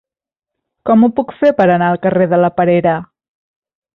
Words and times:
Com 0.89 1.03
ho 1.03 1.09
puc 1.19 1.33
fer 1.41 1.51
per 1.59 1.67
anar 1.73 1.91
al 1.95 2.01
carrer 2.07 2.29
de 2.33 2.39
la 2.45 2.51
Perera? 2.57 2.97